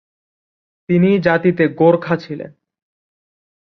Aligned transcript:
তিনি 0.89 1.09
জাতিতে 1.19 1.63
গোর্খা 1.79 2.15
ছিলেন। 2.17 2.51